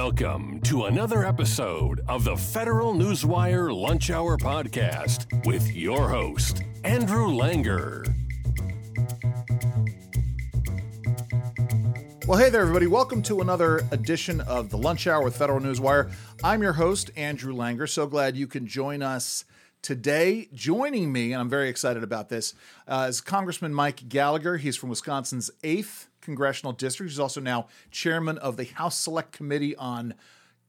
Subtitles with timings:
[0.00, 7.26] Welcome to another episode of the Federal Newswire Lunch Hour Podcast with your host, Andrew
[7.26, 8.06] Langer.
[12.28, 12.86] Well, hey there, everybody.
[12.86, 16.12] Welcome to another edition of the Lunch Hour with Federal Newswire.
[16.44, 17.88] I'm your host, Andrew Langer.
[17.88, 19.44] So glad you can join us
[19.82, 20.48] today.
[20.52, 22.54] Joining me, and I'm very excited about this,
[22.86, 24.56] uh, is Congressman Mike Gallagher.
[24.56, 27.10] He's from Wisconsin's 8th Congressional District.
[27.10, 30.14] He's also now chairman of the House Select Committee on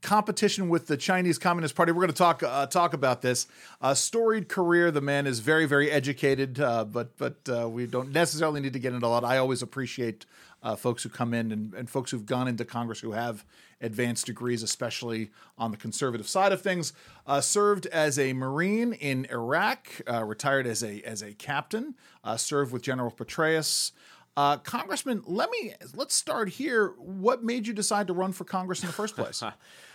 [0.02, 1.92] competition with the Chinese Communist Party.
[1.92, 3.48] We're going to talk uh, talk about this.
[3.82, 4.92] A storied career.
[4.92, 8.80] The man is very very educated, uh, but but uh, we don't necessarily need to
[8.80, 9.24] get into a lot.
[9.24, 10.26] I always appreciate
[10.62, 13.46] uh, folks who come in and, and folks who've gone into Congress who have
[13.82, 16.92] advanced degrees, especially on the conservative side of things.
[17.26, 19.88] Uh, served as a Marine in Iraq.
[20.08, 21.96] Retired as a as a captain.
[22.38, 23.92] served with General Petraeus.
[24.38, 26.94] Uh, Congressman, let me let's start here.
[26.98, 29.44] What made you decide to run for Congress in the first place?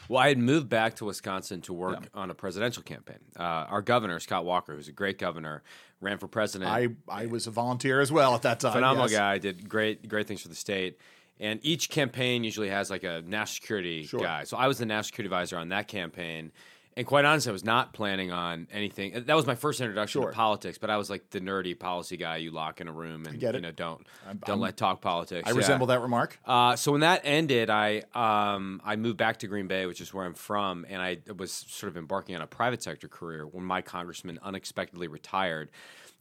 [0.09, 2.21] well, I had moved back to Wisconsin to work yeah.
[2.21, 3.19] on a presidential campaign.
[3.39, 5.63] Uh, our governor, Scott Walker, who's a great governor,
[6.01, 6.71] ran for president.
[6.71, 8.73] I, I was a volunteer as well at that time.
[8.73, 9.19] Phenomenal yes.
[9.19, 10.99] guy, did great great things for the state.
[11.41, 14.21] And each campaign usually has like a national security sure.
[14.21, 14.45] guy.
[14.45, 16.53] So I was the national security advisor on that campaign.
[16.97, 19.25] And quite honestly, I was not planning on anything.
[19.27, 20.31] That was my first introduction sure.
[20.31, 23.27] to politics, but I was like the nerdy policy guy you lock in a room
[23.27, 25.49] and you know don't I'm, don't I'm, let talk politics.
[25.49, 25.59] I yeah.
[25.59, 26.39] resemble that remark.
[26.45, 30.15] Uh, so when that ended, I um, I moved back to Green Bay, which is
[30.15, 33.65] where I'm from, and I was sort of embarking on a private sector career when
[33.65, 35.71] my congressman unexpectedly retired.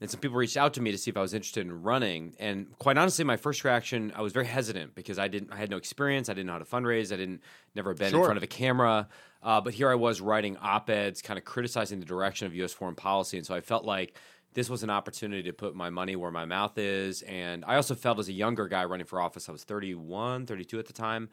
[0.01, 2.35] And some people reached out to me to see if I was interested in running.
[2.37, 5.69] And quite honestly, my first reaction, I was very hesitant because I didn't, I had
[5.69, 6.27] no experience.
[6.27, 7.13] I didn't know how to fundraise.
[7.13, 7.41] I didn't,
[7.73, 8.19] never been sure.
[8.19, 9.07] in front of a camera.
[9.43, 12.73] Uh, but here I was writing op eds, kind of criticizing the direction of U.S.
[12.73, 13.37] foreign policy.
[13.37, 14.15] And so I felt like
[14.53, 17.21] this was an opportunity to put my money where my mouth is.
[17.23, 20.79] And I also felt as a younger guy running for office, I was 31, 32
[20.79, 21.29] at the time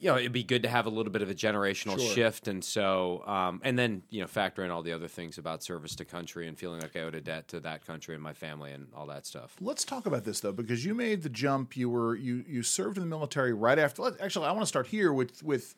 [0.00, 2.14] you know, it'd be good to have a little bit of a generational sure.
[2.14, 5.62] shift, and so, um, and then you know, factor in all the other things about
[5.62, 8.32] service to country and feeling like I owed a debt to that country and my
[8.32, 9.56] family and all that stuff.
[9.60, 11.76] Let's talk about this though, because you made the jump.
[11.76, 14.02] You were you you served in the military right after.
[14.20, 15.74] Actually, I want to start here with with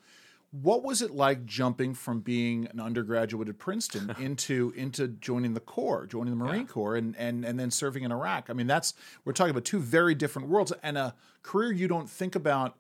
[0.53, 5.61] what was it like jumping from being an undergraduate at Princeton into into joining the
[5.61, 6.67] Corps, joining the Marine yeah.
[6.67, 8.51] Corps, and and and then serving in Iraq?
[8.51, 8.95] I mean, that's
[9.25, 12.77] we're talking about two very different worlds and a career you don't think about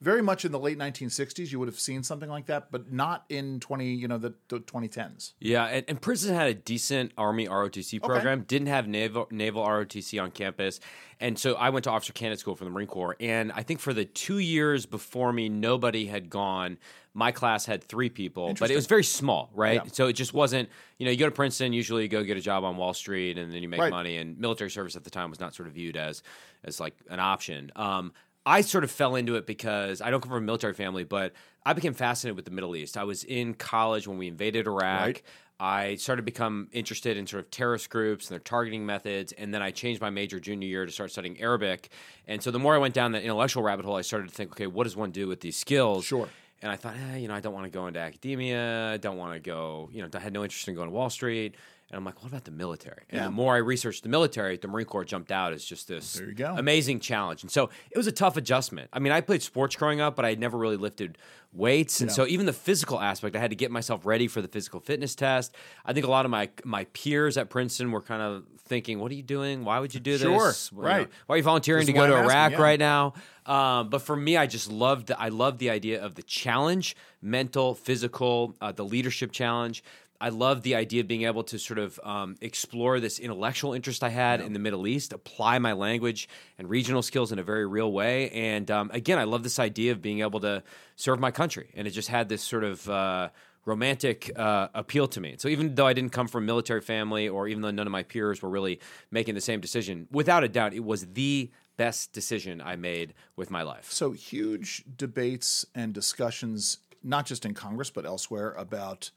[0.00, 3.24] very much in the late 1960s you would have seen something like that but not
[3.28, 7.46] in 20 you know the, the 2010s yeah and, and, princeton had a decent army
[7.46, 8.46] rotc program okay.
[8.46, 10.80] didn't have naval naval rotc on campus
[11.20, 13.80] and so i went to officer candidate school for the marine corps and i think
[13.80, 16.78] for the two years before me nobody had gone
[17.14, 19.90] my class had three people but it was very small right yeah.
[19.92, 20.68] so it just wasn't
[20.98, 23.36] you know you go to princeton usually you go get a job on wall street
[23.38, 23.90] and then you make right.
[23.90, 26.22] money and military service at the time was not sort of viewed as
[26.64, 28.12] as like an option um,
[28.44, 31.32] I sort of fell into it because I don't come from a military family, but
[31.64, 32.96] I became fascinated with the Middle East.
[32.96, 35.06] I was in college when we invaded Iraq.
[35.06, 35.22] Right.
[35.60, 39.54] I started to become interested in sort of terrorist groups and their targeting methods, and
[39.54, 41.90] then I changed my major junior year to start studying Arabic.
[42.26, 44.50] And so the more I went down that intellectual rabbit hole, I started to think,
[44.52, 46.04] okay, what does one do with these skills?
[46.04, 46.28] Sure.
[46.62, 48.92] And I thought, eh, you know, I don't want to go into academia.
[48.92, 51.10] I don't want to go, you know, I had no interest in going to Wall
[51.10, 51.54] Street.
[51.92, 53.02] And I'm like, what about the military?
[53.10, 53.24] And yeah.
[53.26, 57.00] the more I researched the military, the Marine Corps jumped out as just this amazing
[57.00, 57.42] challenge.
[57.42, 58.88] And so it was a tough adjustment.
[58.94, 61.18] I mean, I played sports growing up, but I had never really lifted
[61.52, 62.00] weights.
[62.00, 64.80] And so even the physical aspect, I had to get myself ready for the physical
[64.80, 65.54] fitness test.
[65.84, 69.12] I think a lot of my my peers at Princeton were kind of thinking, what
[69.12, 69.64] are you doing?
[69.64, 70.48] Why would you do sure.
[70.48, 70.72] this?
[70.72, 71.00] Right.
[71.00, 72.62] You know, why are you volunteering Just to go to asking, Iraq yeah.
[72.62, 73.14] right now?
[73.44, 76.96] Um, but for me, I just loved the, I loved the idea of the challenge,
[77.20, 79.84] mental, physical, uh, the leadership challenge.
[80.22, 84.04] I love the idea of being able to sort of um, explore this intellectual interest
[84.04, 84.46] I had yeah.
[84.46, 86.28] in the Middle East, apply my language
[86.58, 88.30] and regional skills in a very real way.
[88.30, 90.62] And um, again, I love this idea of being able to
[90.94, 91.70] serve my country.
[91.74, 93.30] And it just had this sort of uh,
[93.64, 95.34] romantic uh, appeal to me.
[95.38, 97.92] So even though I didn't come from a military family, or even though none of
[97.92, 98.78] my peers were really
[99.10, 103.50] making the same decision, without a doubt, it was the best decision I made with
[103.50, 103.90] my life.
[103.90, 109.10] So huge debates and discussions, not just in Congress but elsewhere, about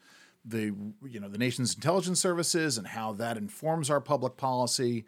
[0.45, 5.06] the you know the nation's intelligence services and how that informs our public policy.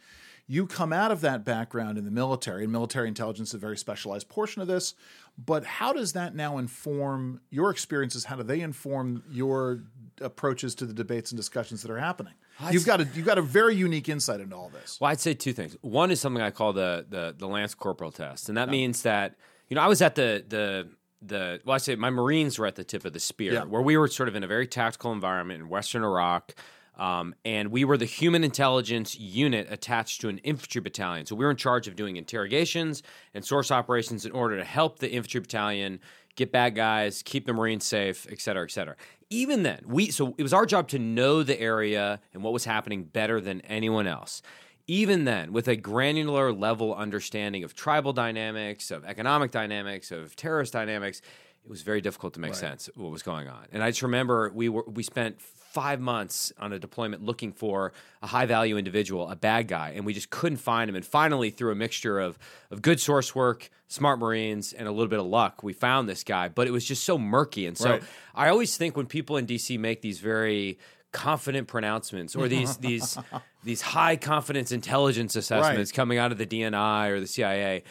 [0.49, 3.77] You come out of that background in the military, and military intelligence is a very
[3.77, 4.93] specialized portion of this.
[5.37, 8.25] But how does that now inform your experiences?
[8.25, 9.83] How do they inform your
[10.21, 12.33] approaches to the debates and discussions that are happening?
[12.71, 14.99] You've got a you've got a very unique insight into all this.
[14.99, 15.77] Well, I'd say two things.
[15.81, 19.35] One is something I call the the, the Lance Corporal test, and that means that
[19.67, 20.87] you know I was at the the
[21.21, 23.63] the well, I say my Marines were at the tip of the spear, Yeah.
[23.63, 26.53] where we were sort of in a very tactical environment in Western Iraq.
[26.97, 31.27] Um, and we were the human intelligence unit attached to an infantry battalion.
[31.27, 33.03] So we were in charge of doing interrogations
[33.35, 35.99] and source operations in order to help the infantry battalion
[36.35, 38.95] get bad guys, keep the Marines safe, et cetera, et cetera.
[39.29, 42.65] Even then, we so it was our job to know the area and what was
[42.65, 44.41] happening better than anyone else.
[44.87, 50.71] Even then, with a granular level understanding of tribal dynamics, of economic dynamics, of terrorist
[50.71, 51.21] dynamics,
[51.67, 52.57] it was very difficult to make right.
[52.57, 53.65] sense of what was going on.
[53.73, 57.91] And I just remember we were we spent five months on a deployment looking for
[58.23, 60.95] a high value individual, a bad guy, and we just couldn't find him.
[60.95, 62.39] And finally, through a mixture of
[62.71, 66.23] of good source work, smart Marines, and a little bit of luck, we found this
[66.23, 66.47] guy.
[66.47, 67.65] But it was just so murky.
[67.65, 68.03] And so right.
[68.33, 70.79] I always think when people in DC make these very
[71.17, 73.17] confident pronouncements or these these
[73.63, 75.95] these high confidence intelligence assessments right.
[75.95, 77.83] coming out of the DNI or the CIA.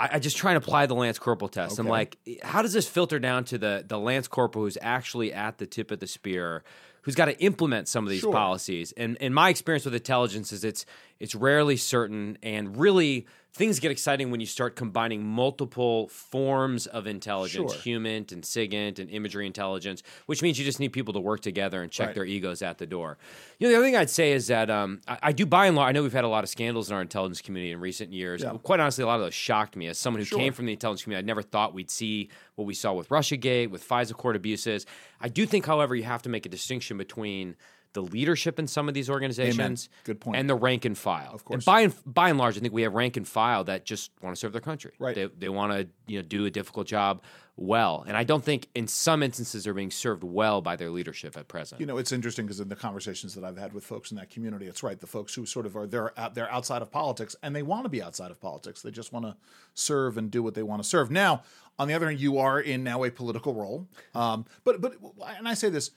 [0.00, 1.74] I, I, just try and apply the Lance Corporal test.
[1.78, 1.82] Okay.
[1.82, 5.58] I'm like, how does this filter down to the the Lance Corporal who's actually at
[5.58, 6.64] the tip of the spear,
[7.02, 8.32] who's got to implement some of these sure.
[8.32, 8.92] policies?
[8.96, 10.84] And in my experience with intelligence is it's
[11.22, 17.06] it's rarely certain and really things get exciting when you start combining multiple forms of
[17.06, 17.82] intelligence sure.
[17.82, 21.80] human and SIGINT and imagery intelligence, which means you just need people to work together
[21.80, 22.14] and check right.
[22.16, 23.18] their egos at the door.
[23.60, 25.76] You know, the other thing I'd say is that um, I, I, do by and
[25.76, 28.12] large, I know we've had a lot of scandals in our intelligence community in recent
[28.12, 28.42] years.
[28.42, 28.56] Yeah.
[28.60, 29.86] Quite honestly, a lot of those shocked me.
[29.86, 30.38] As someone who sure.
[30.40, 33.70] came from the intelligence community, I never thought we'd see what we saw with Russiagate,
[33.70, 34.86] with FISA court abuses.
[35.20, 37.54] I do think, however, you have to make a distinction between
[37.92, 39.58] the leadership in some of these organizations.
[39.58, 40.04] Amen.
[40.04, 40.38] Good point.
[40.38, 41.32] And the rank and file.
[41.32, 41.58] Of course.
[41.58, 44.10] And by and by and large, I think we have rank and file that just
[44.22, 44.92] want to serve their country.
[44.98, 45.14] Right.
[45.14, 47.22] They, they want to you know do a difficult job
[47.56, 51.36] well, and I don't think in some instances they're being served well by their leadership
[51.36, 51.80] at present.
[51.80, 54.30] You know, it's interesting because in the conversations that I've had with folks in that
[54.30, 54.98] community, it's right.
[54.98, 57.84] The folks who sort of are they're out, they're outside of politics and they want
[57.84, 58.80] to be outside of politics.
[58.80, 59.36] They just want to
[59.74, 61.10] serve and do what they want to serve.
[61.10, 61.42] Now,
[61.78, 63.86] on the other hand, you are in now a political role.
[64.14, 64.94] Um, but but
[65.36, 65.90] and I say this.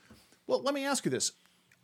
[0.46, 1.32] Well, let me ask you this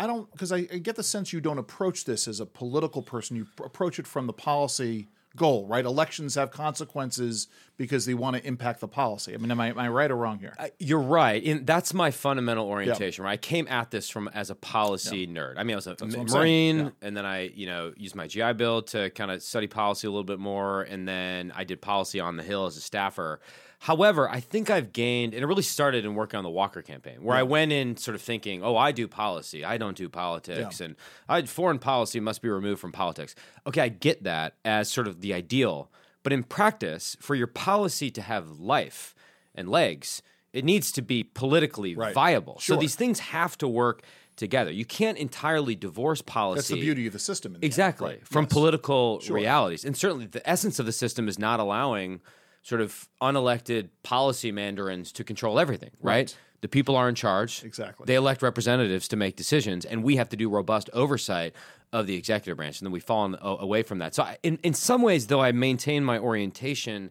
[0.03, 3.03] I don't because I, I, get the sense you don't approach this as a political
[3.03, 3.37] person.
[3.37, 5.07] You approach it from the policy
[5.37, 5.85] goal, right?
[5.85, 7.47] Elections have consequences
[7.77, 9.33] because they want to impact the policy.
[9.33, 10.55] I mean, am I, am I right or wrong here?
[10.59, 11.43] Uh, you're right.
[11.45, 13.25] And that's my fundamental orientation.
[13.25, 15.55] Right, I came at this from as a policy nerd.
[15.57, 16.91] I mean, I was a marine, yeah.
[17.01, 20.11] and then I, you know, used my GI Bill to kind of study policy a
[20.11, 23.41] little bit more, and then I did policy on the Hill as a staffer.
[23.83, 27.25] However, I think I've gained, and it really started in working on the Walker campaign,
[27.25, 27.41] where yeah.
[27.41, 30.87] I went in sort of thinking, "Oh, I do policy, I don't do politics, yeah.
[30.87, 30.97] and
[31.29, 33.35] I, foreign policy must be removed from politics."
[33.67, 35.91] Okay, I get that as sort of the ideal,
[36.23, 39.17] but in practice, for your policy to have life
[39.53, 42.15] and legs, it needs to be politically right.
[42.15, 42.61] viable.
[42.61, 42.77] Sure.
[42.77, 44.05] So these things have to work
[44.37, 44.71] together.
[44.71, 46.59] You can't entirely divorce policy.
[46.59, 47.57] That's the beauty of the system.
[47.61, 48.11] exactly.
[48.11, 48.29] Right.
[48.29, 48.53] From yes.
[48.53, 49.35] political sure.
[49.35, 49.85] realities.
[49.85, 52.21] And certainly the essence of the system is not allowing
[52.63, 56.13] sort of unelected policy mandarins to control everything, right?
[56.13, 56.37] right?
[56.61, 57.65] The people are in charge.
[57.65, 58.07] Exactly.
[58.07, 61.55] They elect representatives to make decisions, and we have to do robust oversight
[61.93, 64.15] of the executive branch, and then we've fallen away from that.
[64.15, 67.11] So, I, in in some ways, though, I maintain my orientation,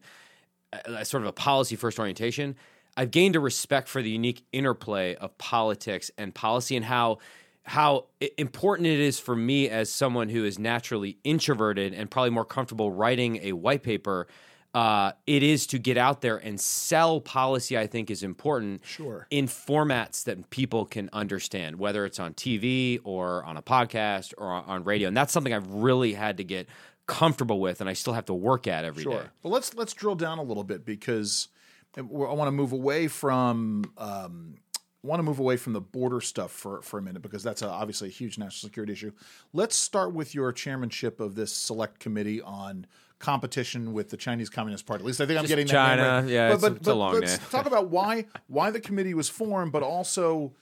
[0.73, 2.55] uh, sort of a policy first orientation.
[2.97, 7.19] I've gained a respect for the unique interplay of politics and policy, and how
[7.63, 8.05] how
[8.37, 12.91] important it is for me as someone who is naturally introverted and probably more comfortable
[12.91, 14.27] writing a white paper
[14.73, 18.85] uh, it is to get out there and sell policy, I think is important.
[18.85, 19.27] Sure.
[19.29, 24.47] In formats that people can understand, whether it's on TV or on a podcast or
[24.47, 25.07] on radio.
[25.07, 26.67] And that's something I've really had to get
[27.07, 29.23] comfortable with and I still have to work at every sure.
[29.23, 29.27] day.
[29.43, 31.49] Well, let's let's drill down a little bit because
[31.97, 34.55] I want to move away from um,
[35.03, 37.69] want to move away from the border stuff for, for a minute because that's a,
[37.69, 39.11] obviously a huge national security issue.
[39.53, 42.85] Let's start with your chairmanship of this select committee on
[43.19, 45.03] competition with the Chinese Communist Party.
[45.03, 46.01] At least I think I'm getting that China.
[46.01, 46.31] Name right.
[46.31, 49.29] Yeah, but, it's, but, it's a long let's talk about why why the committee was
[49.29, 50.53] formed, but also,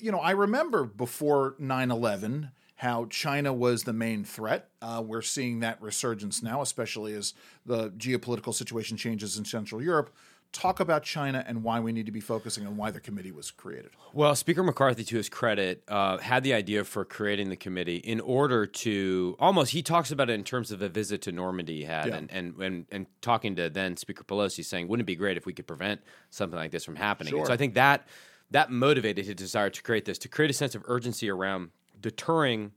[0.00, 4.68] you know, I remember before 9/11 how China was the main threat.
[4.80, 7.34] Uh, we're seeing that resurgence now, especially as
[7.66, 10.14] the geopolitical situation changes in Central Europe
[10.52, 13.50] talk about China and why we need to be focusing on why the committee was
[13.50, 13.90] created.
[14.12, 18.20] Well, Speaker McCarthy, to his credit, uh, had the idea for creating the committee in
[18.20, 21.84] order to almost, he talks about it in terms of a visit to Normandy he
[21.84, 22.16] had yeah.
[22.16, 25.44] and, and, and, and, talking to then Speaker Pelosi saying, wouldn't it be great if
[25.44, 26.00] we could prevent
[26.30, 27.32] something like this from happening?
[27.32, 27.46] Sure.
[27.46, 28.06] so I think that
[28.50, 32.72] that motivated his desire to create this, to create a sense of urgency around deterring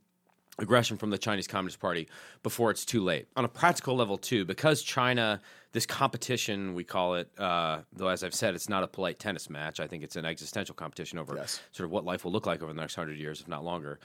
[0.59, 2.07] aggression from the Chinese Communist Party
[2.43, 3.27] before it's too late.
[3.35, 8.23] On a practical level, too, because China, this competition, we call it, uh, though as
[8.23, 9.79] I've said, it's not a polite tennis match.
[9.79, 11.61] I think it's an existential competition over yes.
[11.71, 13.99] sort of what life will look like over the next hundred years, if not longer.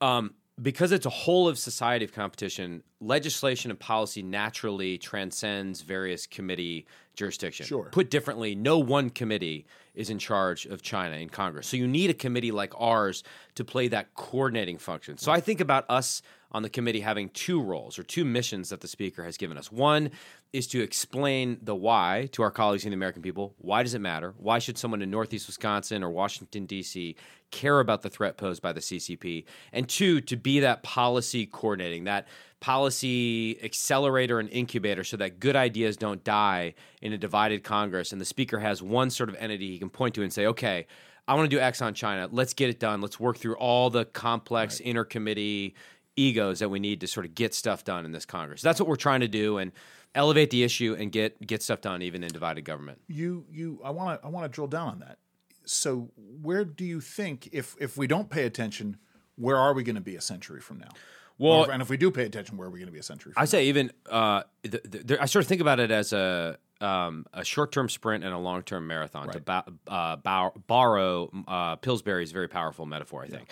[0.00, 6.26] Um, because it's a whole of society of competition, legislation and policy naturally transcends various
[6.26, 7.66] committee jurisdiction.
[7.66, 7.88] Sure.
[7.92, 11.66] Put differently, no one committee is in charge of China in Congress.
[11.66, 13.24] So you need a committee like ours
[13.56, 15.18] to play that coordinating function.
[15.18, 16.22] So I think about us
[16.52, 19.72] on the committee having two roles or two missions that the speaker has given us.
[19.72, 20.10] One
[20.52, 23.54] is to explain the why to our colleagues in the American people.
[23.58, 24.32] Why does it matter?
[24.38, 27.16] Why should someone in Northeast Wisconsin or Washington, D.C.
[27.50, 29.44] care about the threat posed by the CCP?
[29.72, 32.28] And two, to be that policy coordinating, that
[32.66, 38.10] policy accelerator and incubator so that good ideas don't die in a divided Congress.
[38.10, 40.88] And the speaker has one sort of entity he can point to and say, okay,
[41.28, 42.28] I want to do X on China.
[42.28, 43.00] Let's get it done.
[43.00, 44.92] Let's work through all the complex right.
[44.92, 45.74] intercommittee
[46.16, 48.62] egos that we need to sort of get stuff done in this Congress.
[48.62, 49.70] That's what we're trying to do and
[50.16, 52.98] elevate the issue and get get stuff done even in divided government.
[53.06, 55.18] You you I want to I want to drill down on that.
[55.66, 56.10] So
[56.42, 58.96] where do you think if if we don't pay attention,
[59.36, 60.90] where are we going to be a century from now?
[61.38, 63.02] Well, if, and if we do pay attention, where are we going to be a
[63.02, 63.32] century?
[63.36, 63.46] I now?
[63.46, 67.44] say even uh, the, the, I sort of think about it as a um, a
[67.44, 69.28] short term sprint and a long term marathon.
[69.28, 69.34] Right.
[69.34, 73.50] To ba- uh, borrow uh, Pillsbury's very powerful metaphor, I think.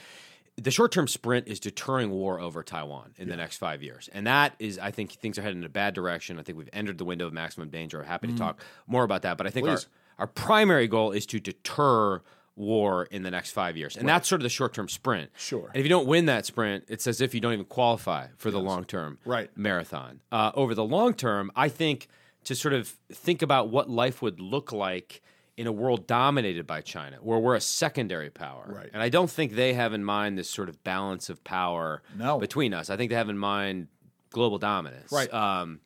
[0.57, 3.33] The short term sprint is deterring war over Taiwan in yeah.
[3.33, 4.09] the next five years.
[4.13, 6.39] And that is, I think things are heading in a bad direction.
[6.39, 8.01] I think we've entered the window of maximum danger.
[8.01, 8.39] I'm happy to mm.
[8.39, 9.37] talk more about that.
[9.37, 9.79] But I think our,
[10.19, 12.23] our primary goal is to deter
[12.57, 13.97] war in the next five years.
[13.97, 14.15] And right.
[14.15, 15.31] that's sort of the short term sprint.
[15.37, 15.69] Sure.
[15.69, 18.51] And if you don't win that sprint, it's as if you don't even qualify for
[18.51, 19.51] the long term right.
[19.57, 20.21] marathon.
[20.31, 22.09] Uh, over the long term, I think
[22.45, 25.23] to sort of think about what life would look like
[25.57, 28.73] in a world dominated by China, where we're a secondary power.
[28.77, 28.91] Right.
[28.93, 32.39] And I don't think they have in mind this sort of balance of power no.
[32.39, 32.91] between us.
[32.91, 33.89] I think they have in mind
[34.31, 35.13] global dominance.
[35.13, 35.33] Right.
[35.33, 35.81] Um,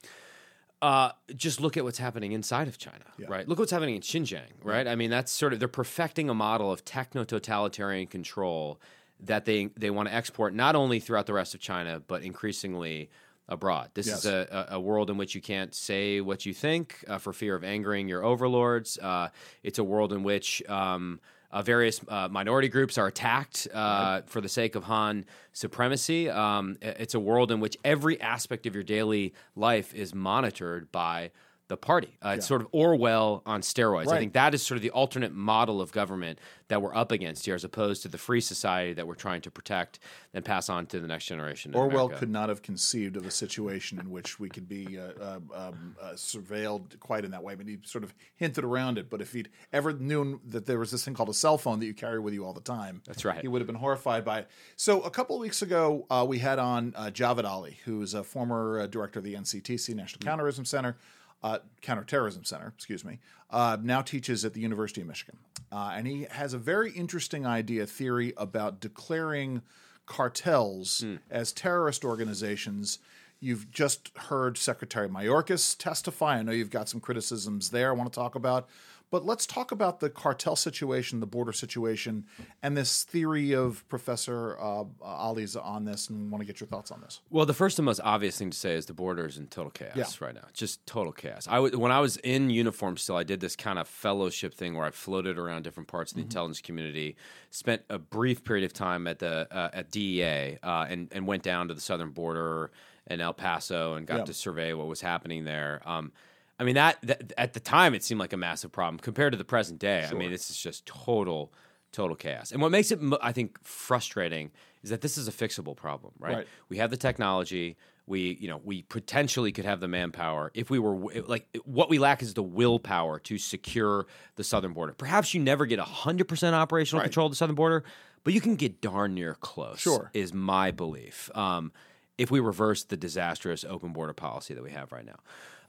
[0.81, 3.27] uh, just look at what's happening inside of China, yeah.
[3.29, 3.49] right?
[3.49, 4.87] Look what's happening in Xinjiang, right?
[4.87, 8.81] I mean, that's sort of they're perfecting a model of techno totalitarian control
[9.21, 13.11] that they they want to export not only throughout the rest of China, but increasingly
[13.49, 13.91] abroad.
[13.95, 14.19] This yes.
[14.19, 17.55] is a, a, world in which you can't say what you think uh, for fear
[17.55, 18.99] of angering your overlords.
[18.99, 19.31] Uh,
[19.63, 21.19] it's a world in which um,
[21.51, 26.29] uh, various uh, minority groups are attacked uh, for the sake of Han supremacy.
[26.29, 31.31] Um, it's a world in which every aspect of your daily life is monitored by
[31.69, 32.17] the party.
[32.25, 34.07] Uh, it's sort of Orwell on steroids.
[34.07, 34.17] Right.
[34.17, 37.45] I think that is sort of the alternate model of government that we're up against
[37.45, 39.99] here, as opposed to the free society that we're trying to protect
[40.33, 41.75] and pass on to the next generation.
[41.75, 42.21] Orwell America.
[42.21, 45.97] could not have conceived of a situation in which we could be uh, uh, um,
[46.01, 47.53] uh, surveilled quite in that way.
[47.53, 50.79] I mean, he sort of hinted around it, but if he'd ever known that there
[50.79, 53.03] was this thing called a cell phone that you carry with you all the time,
[53.07, 54.49] that's right, he would have been horrified by it.
[54.77, 58.15] So a couple of weeks ago, uh, we had on uh, Javed Ali, who is
[58.15, 60.29] a former uh, director of the NCTC National mm-hmm.
[60.29, 60.97] Counterterrorism Center
[61.43, 63.19] uh, Counterterrorism Center, excuse me,
[63.51, 65.39] uh, now teaches at the University of Michigan.
[65.71, 69.63] Uh, and he has a very interesting idea, theory about declaring
[70.07, 71.19] cartels mm.
[71.31, 72.99] as terrorist organizations.
[73.41, 76.39] You've just heard Secretary Mayorkas testify.
[76.39, 78.69] I know you've got some criticisms there I want to talk about.
[79.11, 82.27] But let's talk about the cartel situation, the border situation,
[82.63, 86.91] and this theory of Professor uh, Ali's on this, and want to get your thoughts
[86.91, 87.21] on this.
[87.31, 89.71] Well, the first and most obvious thing to say is the border is in total
[89.71, 90.05] chaos yeah.
[90.27, 91.49] right now, just total chaos.
[91.49, 94.75] I w- when I was in uniform still, I did this kind of fellowship thing
[94.75, 96.29] where I floated around different parts of the mm-hmm.
[96.29, 97.17] intelligence community,
[97.51, 101.43] spent a brief period of time at the uh, at DEA, uh, and and went
[101.43, 102.71] down to the southern border
[103.07, 104.25] in El Paso and got yeah.
[104.25, 105.81] to survey what was happening there.
[105.87, 106.13] Um,
[106.59, 109.39] I mean that, that, at the time it seemed like a massive problem compared to
[109.39, 110.05] the present day.
[110.09, 110.17] Sure.
[110.17, 111.53] I mean this is just total
[111.93, 112.53] total chaos.
[112.53, 114.51] And what makes it I think frustrating
[114.83, 116.37] is that this is a fixable problem, right?
[116.37, 116.47] right?
[116.69, 120.79] We have the technology, we you know, we potentially could have the manpower if we
[120.79, 124.93] were like what we lack is the willpower to secure the southern border.
[124.93, 127.05] Perhaps you never get 100% operational right.
[127.05, 127.85] control of the southern border,
[128.25, 129.79] but you can get darn near close.
[129.79, 130.11] Sure.
[130.13, 131.31] Is my belief.
[131.35, 131.73] Um,
[132.19, 135.21] if we reverse the disastrous open border policy that we have right now.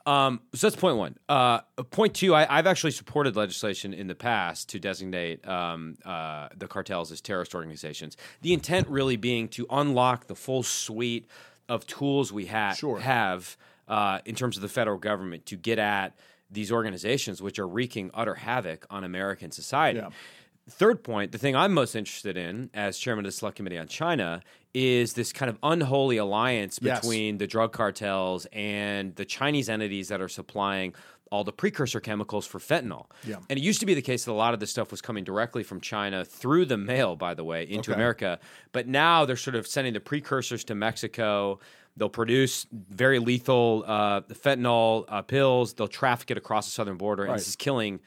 [0.10, 1.18] Um, so that's point one.
[1.28, 1.60] Uh,
[1.92, 6.68] point two, I, have actually supported legislation in the past to designate um, uh, the
[6.68, 8.18] cartels as terrorist organizations.
[8.42, 11.28] The intent really being to unlock the full suite
[11.68, 13.00] of tools we ha- sure.
[13.00, 13.56] have
[13.88, 16.18] uh, in terms of the federal government to get at
[16.50, 20.00] these organizations which are wreaking utter havoc on American society.
[20.00, 20.10] Yeah.
[20.72, 23.88] Third point, the thing I'm most interested in as chairman of the Select Committee on
[23.88, 24.42] China
[24.74, 27.40] is this kind of unholy alliance between yes.
[27.40, 30.94] the drug cartels and the Chinese entities that are supplying
[31.32, 33.06] all the precursor chemicals for fentanyl.
[33.24, 33.38] Yeah.
[33.50, 35.24] And it used to be the case that a lot of this stuff was coming
[35.24, 37.94] directly from China through the mail, by the way, into okay.
[37.94, 38.40] America.
[38.72, 41.60] But now they're sort of sending the precursors to Mexico.
[41.98, 45.74] They'll produce very lethal uh, fentanyl uh, pills.
[45.74, 48.00] They'll traffic it across the southern border, and this is killing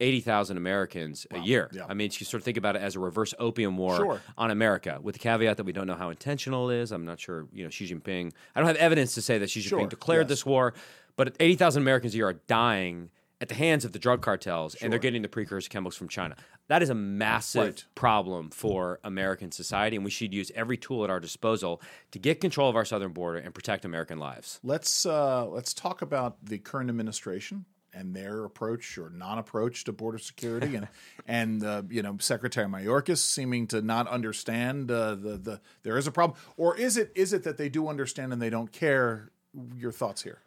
[0.00, 1.68] 80,000 Americans a year.
[1.72, 1.84] yeah.
[1.88, 4.22] I mean, you sort of think about it as a reverse opium war Sure.
[4.38, 6.92] on America, with the caveat that we don't know how intentional it is.
[6.92, 8.32] I'm not sure, you know, Xi Jinping.
[8.54, 10.28] I don't have evidence to say that Xi Jinping Sure, declared yes.
[10.30, 10.74] this war,
[11.16, 13.10] but 80,000 Americans a year are dying
[13.42, 16.36] at the hands of the drug cartels, and they're getting the precursor chemicals from China.
[16.68, 17.84] That is a massive Right.
[17.94, 21.80] problem for American society, and we should use every tool at our disposal
[22.10, 24.60] to get control of our southern border and protect American lives.
[24.62, 30.18] Let's uh, let's talk about the current administration and their approach or non-approach to border
[30.18, 30.88] security, and
[31.26, 36.06] and uh, you know Secretary Mayorkas seeming to not understand uh, the the there is
[36.06, 39.30] a problem, or is it is it that they do understand and they don't care?
[39.76, 40.38] Your thoughts here?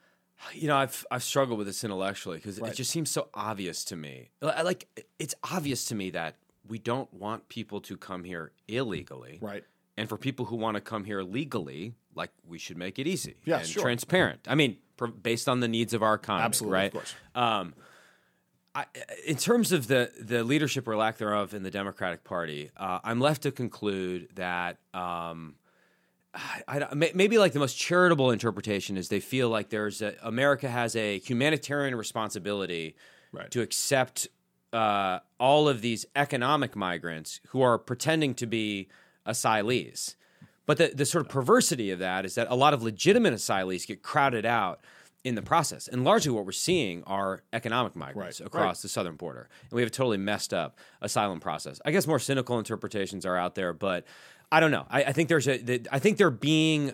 [0.53, 2.71] You know, I've I've struggled with this intellectually because Right.
[2.71, 4.29] it just seems so obvious to me.
[4.41, 4.87] Like
[5.19, 6.35] it's obvious to me that
[6.67, 9.63] we don't want people to come here illegally, Right.
[9.97, 13.35] And for people who want to come here legally, like we should make it easy
[13.45, 13.83] Yeah, and sure.
[13.83, 14.41] transparent.
[14.47, 16.85] I mean, pr- based on the needs of our economy, Absolutely, right?
[16.87, 17.15] of course.
[17.35, 17.73] Um,
[18.75, 18.85] I,
[19.27, 23.19] in terms of the the leadership or lack thereof in the Democratic Party, uh, I'm
[23.19, 25.55] left to conclude that um,
[26.33, 30.15] I, I- may- maybe like the most charitable interpretation is they feel like there's a,
[30.23, 32.95] America has a humanitarian responsibility
[33.31, 33.49] Right.
[33.51, 34.27] to accept
[34.73, 38.89] uh, all of these economic migrants who are pretending to be
[39.27, 40.15] asylees.
[40.65, 43.85] But the, the sort of perversity of that is that a lot of legitimate asylees
[43.85, 44.79] get crowded out
[45.23, 45.87] in the process.
[45.87, 48.81] And largely what we're seeing are economic migrants Right, across right.
[48.81, 49.49] the southern border.
[49.63, 51.79] And we have a totally messed up asylum process.
[51.85, 54.05] I guess more cynical interpretations are out there, but
[54.51, 54.85] I don't know.
[54.89, 56.93] I, I think there's a, the, I think they're being,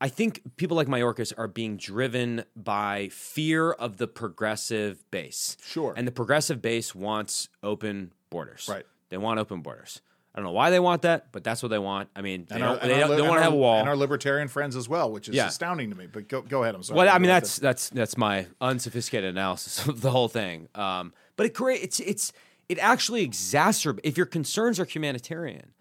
[0.00, 5.56] I think people like Mayorkas are being driven by fear of the progressive base.
[5.62, 5.94] Sure.
[5.96, 8.66] And the progressive base wants open borders.
[8.70, 8.84] Right.
[9.08, 10.00] They want open borders.
[10.34, 12.08] I don't know why they want that, but that's what they want.
[12.14, 13.56] I mean, they And our- don't, and they don't, li- they want to have a
[13.56, 13.80] wall.
[13.80, 15.48] and our libertarian friends as well, which is Yeah.
[15.48, 16.06] astounding to me.
[16.06, 16.74] But go go ahead.
[16.76, 16.98] I'm sorry.
[16.98, 20.68] Well, I mean that's that's that's my unsophisticated analysis of the whole thing.
[20.74, 22.32] Um, but it creates it's it's
[22.68, 25.72] it actually exacerbates if your concerns are humanitarian,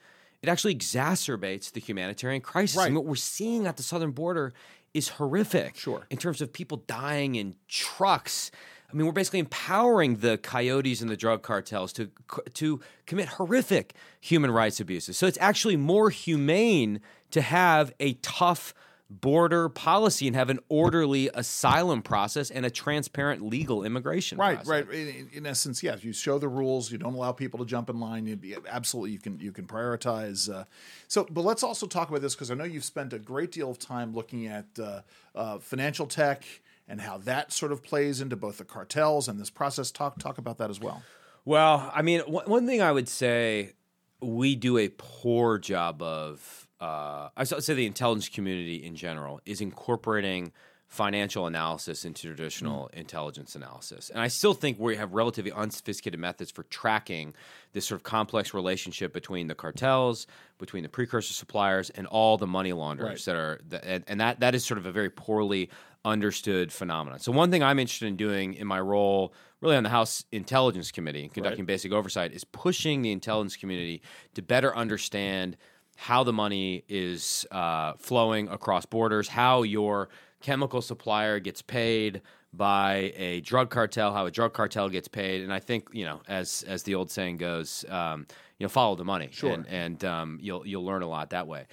[0.42, 2.76] it actually exacerbates the humanitarian crisis.
[2.78, 2.88] Right.
[2.88, 4.54] And what we're seeing at the southern border
[4.96, 5.78] is horrific.
[5.78, 6.08] Sure.
[6.10, 8.50] in terms of people dying in trucks.
[8.92, 12.10] I mean, we're basically empowering the coyotes and the drug cartels to
[12.56, 15.18] to commit horrific human rights abuses.
[15.18, 17.00] So it's actually more humane
[17.32, 18.74] to have a tough
[19.12, 24.70] border policy and have an orderly asylum process and a transparent legal immigration Right, process.
[24.70, 24.90] right.
[24.92, 26.04] In, in essence, yes.
[26.04, 26.92] You show the rules.
[26.92, 28.28] You don't allow people to jump in line.
[28.28, 30.52] You be, absolutely, you can you can prioritize.
[30.54, 30.66] Uh,
[31.08, 33.72] so, but let's also talk about this because I know you've spent a great deal
[33.72, 35.02] of time looking at uh,
[35.36, 36.44] uh, financial tech
[36.90, 39.92] and how that sort of plays into both the cartels and this process.
[39.92, 41.04] Talk talk about that as well.
[41.46, 43.74] Well, I mean, one, one thing I would say
[44.22, 49.40] we do a poor job of, uh, I would say the intelligence community in general
[49.46, 50.52] is incorporating
[50.88, 54.10] financial analysis into traditional intelligence analysis.
[54.10, 57.36] And I still think we have relatively unsophisticated methods for tracking
[57.74, 60.26] this sort of complex relationship between the cartels,
[60.58, 63.34] between the precursor suppliers, and all the money launderers Right.
[63.34, 65.70] that are, that, and- and that that is sort of a very poorly
[66.06, 67.20] understood phenomenon.
[67.20, 70.92] So one thing I'm interested in doing in my role, really on the House Intelligence
[70.92, 71.68] Committee, and conducting Right.
[71.68, 74.02] basic oversight, is pushing the intelligence community
[74.36, 75.58] to better understand
[75.98, 80.08] how the money is uh, flowing across borders, how your
[80.42, 82.22] chemical supplier gets paid
[82.54, 86.22] by a drug cartel, how a drug cartel gets paid, and I think you know,
[86.28, 88.26] as as the old saying goes, um,
[88.58, 89.54] you know, follow the money, Sure.
[89.54, 91.66] and, and um, you'll you'll learn a lot that way.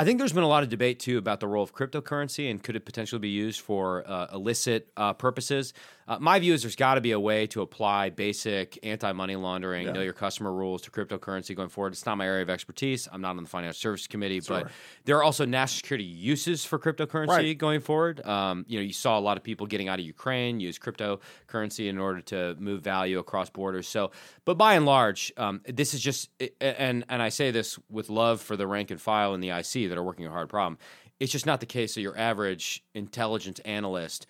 [0.00, 2.62] I think there's been a lot of debate too about the role of cryptocurrency and
[2.62, 5.74] could it potentially be used for uh, illicit uh, purposes.
[6.10, 9.86] Uh, my view is there's got to be a way to apply basic anti-money laundering,
[9.86, 9.92] Yeah.
[9.92, 11.92] know your customer rules to cryptocurrency going forward.
[11.92, 13.08] It's not my area of expertise.
[13.12, 14.72] I'm not on the financial services committee, but
[15.04, 17.56] there are also national security uses for cryptocurrency Right.
[17.56, 18.26] going forward.
[18.26, 21.88] Um, you know, you saw a lot of people getting out of Ukraine use cryptocurrency
[21.88, 23.86] in order to move value across borders.
[23.86, 24.10] So,
[24.44, 26.28] but by and large, um, this is just,
[26.60, 29.86] and and I say this with love for the rank and file in the IC
[29.88, 30.76] that are working a hard problem.
[31.20, 34.26] It's just not the case that your average intelligence analyst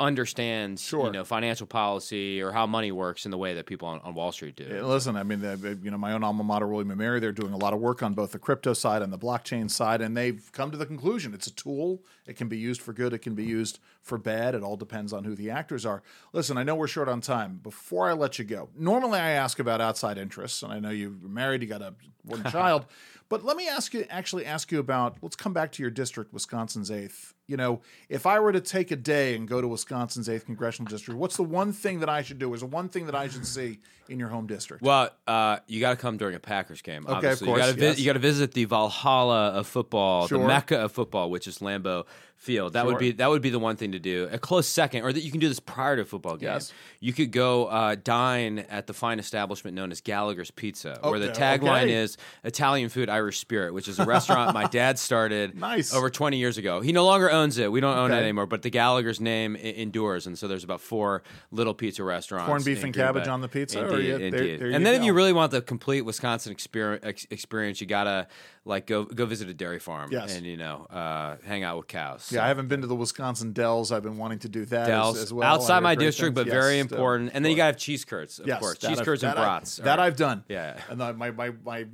[0.00, 1.06] understands, Sure.
[1.06, 4.14] you know, financial policy or how money works in the way that people on, on
[4.14, 4.64] Wall Street do.
[4.64, 7.32] Yeah, Listen, I mean, the, you know, my own alma mater, William and Mary, they're
[7.32, 10.16] doing a lot of work on both the crypto side and the blockchain side, and
[10.16, 12.02] they've come to the conclusion it's a tool.
[12.26, 13.12] It can be used for good.
[13.12, 14.54] It can be used for bad.
[14.54, 16.02] It all depends on who the actors are.
[16.32, 17.60] Listen, I know we're short on time.
[17.62, 21.10] Before I let you go, normally I ask about outside interests, and I know you're
[21.22, 22.86] married, you got a one child,
[23.28, 25.16] but let me ask you, actually ask you about.
[25.22, 27.32] Let's come back to your district, Wisconsin's eighth.
[27.46, 30.90] You know, if I were to take a day and go to Wisconsin's eighth congressional
[30.90, 32.52] district, what's the one thing that I should do?
[32.54, 34.82] Is the one thing that I should see in your home district?
[34.82, 37.04] Well, uh, you got to come during a Packers game.
[37.06, 37.46] of obviously.
[37.46, 38.16] course, You got to yes.
[38.18, 40.38] visit the Valhalla of football, Sure.
[40.38, 42.04] the Mecca of football, which is Lambeau
[42.42, 42.72] field.
[42.72, 44.28] That would be that would be the one thing to do.
[44.30, 46.50] A close second, or that you can do this prior to football game.
[46.50, 46.72] Yes.
[47.00, 51.28] You could go uh, dine at the fine establishment known as Gallagher's Pizza, where the
[51.28, 51.94] tagline okay.
[51.94, 55.94] is Italian food, Irish spirit, which is a restaurant my dad started Nice.
[55.94, 56.80] over 20 years ago.
[56.80, 57.70] He no longer owns it.
[57.70, 61.22] We don't own it anymore, but the Gallagher's name endures, and so there's about four
[61.50, 62.46] little pizza restaurants.
[62.48, 63.30] Corned beef and cabbage Bay.
[63.30, 64.60] on the pizza, or Indeed, you- indeed.
[64.60, 67.86] there you and then if you really want the complete Wisconsin experience, ex- experience you
[67.86, 68.26] gotta
[68.64, 70.36] like go go visit a dairy farm Yes.
[70.36, 72.31] and you know uh, hang out with cows.
[72.34, 73.92] Yeah, I haven't been to the Wisconsin Dells.
[73.92, 75.46] I've been wanting to do that as- Dells, as, well.
[75.48, 76.46] Outside my district, things.
[76.46, 77.30] but very Yes, uh, important.
[77.34, 78.78] And then you gotta have cheese curds, of Yes, course.
[78.78, 79.76] Cheese I've- curds and that I- brats.
[79.76, 80.44] that are- I've done.
[80.48, 80.78] Yeah.
[80.88, 81.86] and my my my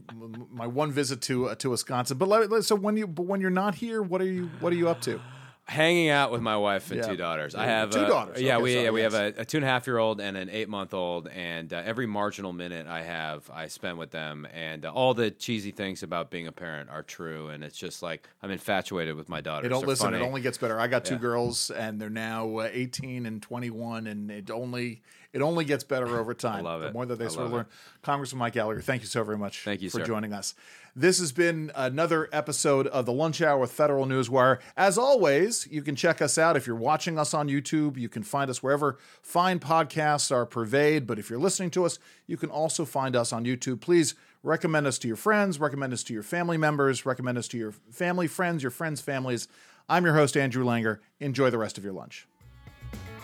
[0.51, 2.19] my one visit to uh, to Wisconsin.
[2.19, 4.73] But let, let- so when you but when you're not here, what are you what
[4.73, 5.21] are you up to?
[5.69, 7.07] Hanging out with my wife and Yeah.
[7.09, 7.55] two daughters.
[7.55, 8.41] I have two a- daughters.
[8.41, 9.13] Yeah, Okay, we sorry, yeah, we yes.
[9.13, 11.71] have a, a two and a half year old and an eight month old, and
[11.73, 15.71] uh, every marginal minute I have, I spend with them, and uh, all the cheesy
[15.71, 19.43] things about being a parent are true, and it's just like I'm infatuated with my
[19.43, 19.67] daughters.
[19.67, 20.11] It don't They're listen.
[20.13, 20.25] funny.
[20.25, 20.81] It only gets better.
[20.81, 21.21] I got two Yeah.
[21.21, 25.03] girls, and they're now uh, 18 and 21, and it only
[25.33, 26.67] it only gets better over time.
[26.67, 26.87] I love it.
[26.87, 27.67] The more that they I sort of learn.
[28.03, 29.63] Congressman Mike Gallagher, thank you so very much.
[29.63, 30.05] Thank you, for sir.
[30.07, 30.55] joining us.
[30.97, 34.59] This has been another episode of the Lunch Hour with Federal Newswire.
[34.77, 37.97] As always, you can check us out if you're watching us on YouTube.
[37.97, 41.07] You can find us wherever fine podcasts are purveyed.
[41.07, 43.81] But if you're listening to us, you can also find us on YouTube.
[43.81, 47.59] Please recommend us to your friends, recommend us to your family members, recommend us to
[47.59, 49.47] your family friends, your friends' families.
[49.89, 50.99] I'm your host, Andrew Langer.
[51.21, 52.27] Enjoy the rest of your lunch.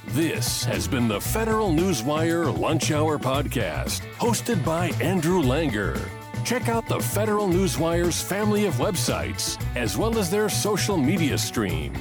[0.09, 5.99] This has been the Federal Newswire Lunch Hour Podcast, hosted by Andrew Langer.
[6.45, 11.95] Check out the Federal Newswire's family of websites, as well as their social media stream.